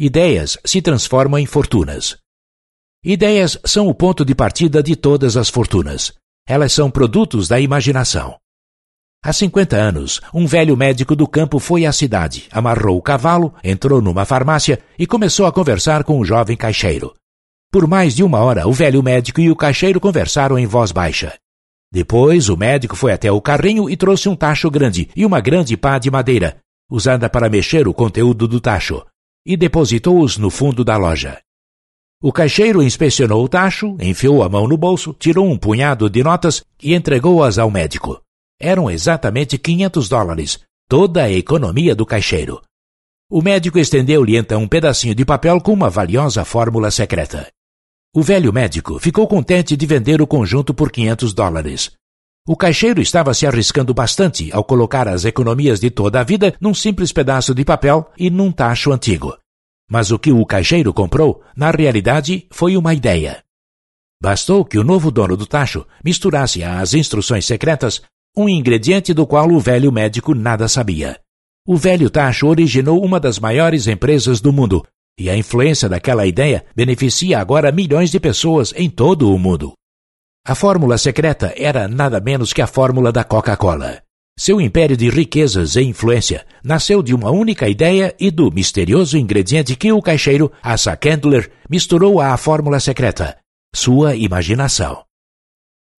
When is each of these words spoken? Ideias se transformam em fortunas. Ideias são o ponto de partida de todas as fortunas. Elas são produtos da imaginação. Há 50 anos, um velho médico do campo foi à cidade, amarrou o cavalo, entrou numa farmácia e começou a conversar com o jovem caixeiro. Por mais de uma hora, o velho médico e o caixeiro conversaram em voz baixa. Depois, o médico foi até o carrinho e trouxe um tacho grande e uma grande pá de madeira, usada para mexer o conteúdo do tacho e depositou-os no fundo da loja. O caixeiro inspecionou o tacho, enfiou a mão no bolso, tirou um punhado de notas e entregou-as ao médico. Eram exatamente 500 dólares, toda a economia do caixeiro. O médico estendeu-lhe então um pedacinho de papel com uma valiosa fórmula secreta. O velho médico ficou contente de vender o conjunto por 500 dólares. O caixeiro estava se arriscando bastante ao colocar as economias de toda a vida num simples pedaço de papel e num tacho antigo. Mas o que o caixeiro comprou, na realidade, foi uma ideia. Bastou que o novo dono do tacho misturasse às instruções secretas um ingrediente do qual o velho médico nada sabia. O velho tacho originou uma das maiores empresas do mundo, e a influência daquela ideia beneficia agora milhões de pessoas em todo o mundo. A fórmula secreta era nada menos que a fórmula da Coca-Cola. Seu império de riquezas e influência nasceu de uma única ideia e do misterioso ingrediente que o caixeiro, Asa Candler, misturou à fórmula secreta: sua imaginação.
Ideias 0.00 0.56
se 0.64 0.80
transformam 0.80 1.40
em 1.40 1.44
fortunas. 1.44 2.16
Ideias 3.04 3.58
são 3.64 3.88
o 3.88 3.94
ponto 3.94 4.24
de 4.24 4.32
partida 4.32 4.80
de 4.80 4.94
todas 4.94 5.36
as 5.36 5.48
fortunas. 5.48 6.12
Elas 6.46 6.72
são 6.72 6.88
produtos 6.88 7.48
da 7.48 7.58
imaginação. 7.58 8.36
Há 9.24 9.32
50 9.32 9.74
anos, 9.74 10.20
um 10.32 10.46
velho 10.46 10.76
médico 10.76 11.16
do 11.16 11.26
campo 11.26 11.58
foi 11.58 11.84
à 11.84 11.90
cidade, 11.90 12.46
amarrou 12.52 12.96
o 12.96 13.02
cavalo, 13.02 13.52
entrou 13.64 14.00
numa 14.00 14.24
farmácia 14.24 14.78
e 14.96 15.04
começou 15.04 15.46
a 15.46 15.52
conversar 15.52 16.04
com 16.04 16.20
o 16.20 16.24
jovem 16.24 16.56
caixeiro. 16.56 17.12
Por 17.68 17.88
mais 17.88 18.14
de 18.14 18.22
uma 18.22 18.38
hora, 18.38 18.68
o 18.68 18.72
velho 18.72 19.02
médico 19.02 19.40
e 19.40 19.50
o 19.50 19.56
caixeiro 19.56 19.98
conversaram 19.98 20.56
em 20.56 20.64
voz 20.64 20.92
baixa. 20.92 21.34
Depois, 21.92 22.48
o 22.48 22.56
médico 22.56 22.94
foi 22.94 23.10
até 23.10 23.32
o 23.32 23.40
carrinho 23.40 23.90
e 23.90 23.96
trouxe 23.96 24.28
um 24.28 24.36
tacho 24.36 24.70
grande 24.70 25.10
e 25.16 25.26
uma 25.26 25.40
grande 25.40 25.76
pá 25.76 25.98
de 25.98 26.08
madeira, 26.08 26.58
usada 26.88 27.28
para 27.28 27.50
mexer 27.50 27.88
o 27.88 27.92
conteúdo 27.92 28.46
do 28.46 28.60
tacho 28.60 29.04
e 29.44 29.56
depositou-os 29.56 30.36
no 30.38 30.50
fundo 30.50 30.84
da 30.84 30.96
loja. 30.96 31.40
O 32.20 32.32
caixeiro 32.32 32.82
inspecionou 32.82 33.44
o 33.44 33.48
tacho, 33.48 33.96
enfiou 34.00 34.42
a 34.42 34.48
mão 34.48 34.66
no 34.66 34.76
bolso, 34.76 35.14
tirou 35.18 35.48
um 35.48 35.56
punhado 35.56 36.10
de 36.10 36.22
notas 36.22 36.64
e 36.82 36.94
entregou-as 36.94 37.58
ao 37.58 37.70
médico. 37.70 38.20
Eram 38.60 38.90
exatamente 38.90 39.56
500 39.56 40.08
dólares, 40.08 40.58
toda 40.88 41.22
a 41.22 41.30
economia 41.30 41.94
do 41.94 42.04
caixeiro. 42.04 42.60
O 43.30 43.40
médico 43.40 43.78
estendeu-lhe 43.78 44.36
então 44.36 44.62
um 44.62 44.68
pedacinho 44.68 45.14
de 45.14 45.24
papel 45.24 45.60
com 45.60 45.72
uma 45.72 45.88
valiosa 45.88 46.44
fórmula 46.44 46.90
secreta. 46.90 47.46
O 48.12 48.22
velho 48.22 48.52
médico 48.52 48.98
ficou 48.98 49.28
contente 49.28 49.76
de 49.76 49.86
vender 49.86 50.20
o 50.20 50.26
conjunto 50.26 50.74
por 50.74 50.90
500 50.90 51.32
dólares. 51.32 51.92
O 52.50 52.56
caixeiro 52.56 53.02
estava 53.02 53.34
se 53.34 53.46
arriscando 53.46 53.92
bastante 53.92 54.50
ao 54.54 54.64
colocar 54.64 55.06
as 55.06 55.26
economias 55.26 55.80
de 55.80 55.90
toda 55.90 56.18
a 56.18 56.24
vida 56.24 56.54
num 56.58 56.72
simples 56.72 57.12
pedaço 57.12 57.54
de 57.54 57.62
papel 57.62 58.10
e 58.18 58.30
num 58.30 58.50
tacho 58.50 58.90
antigo. 58.90 59.36
Mas 59.86 60.10
o 60.10 60.18
que 60.18 60.32
o 60.32 60.46
caixeiro 60.46 60.94
comprou, 60.94 61.42
na 61.54 61.70
realidade, 61.70 62.46
foi 62.50 62.74
uma 62.74 62.94
ideia. 62.94 63.44
Bastou 64.18 64.64
que 64.64 64.78
o 64.78 64.82
novo 64.82 65.10
dono 65.10 65.36
do 65.36 65.44
tacho 65.44 65.86
misturasse 66.02 66.64
às 66.64 66.94
instruções 66.94 67.44
secretas 67.44 68.00
um 68.34 68.48
ingrediente 68.48 69.12
do 69.12 69.26
qual 69.26 69.50
o 69.50 69.60
velho 69.60 69.92
médico 69.92 70.34
nada 70.34 70.68
sabia. 70.68 71.20
O 71.66 71.76
velho 71.76 72.08
tacho 72.08 72.46
originou 72.46 73.04
uma 73.04 73.20
das 73.20 73.38
maiores 73.38 73.86
empresas 73.86 74.40
do 74.40 74.54
mundo, 74.54 74.86
e 75.20 75.28
a 75.28 75.36
influência 75.36 75.86
daquela 75.86 76.26
ideia 76.26 76.64
beneficia 76.74 77.40
agora 77.40 77.70
milhões 77.70 78.10
de 78.10 78.18
pessoas 78.18 78.72
em 78.74 78.88
todo 78.88 79.34
o 79.34 79.38
mundo. 79.38 79.74
A 80.48 80.54
fórmula 80.54 80.96
secreta 80.96 81.52
era 81.58 81.86
nada 81.86 82.18
menos 82.20 82.54
que 82.54 82.62
a 82.62 82.66
fórmula 82.66 83.12
da 83.12 83.22
Coca-Cola. 83.22 84.00
Seu 84.34 84.58
império 84.58 84.96
de 84.96 85.10
riquezas 85.10 85.76
e 85.76 85.82
influência 85.82 86.46
nasceu 86.64 87.02
de 87.02 87.14
uma 87.14 87.30
única 87.30 87.68
ideia 87.68 88.14
e 88.18 88.30
do 88.30 88.50
misterioso 88.50 89.18
ingrediente 89.18 89.76
que 89.76 89.92
o 89.92 90.00
caixeiro, 90.00 90.50
Asa 90.62 90.96
Candler, 90.96 91.50
misturou 91.68 92.18
à 92.18 92.34
fórmula 92.38 92.80
secreta: 92.80 93.36
sua 93.74 94.16
imaginação. 94.16 95.07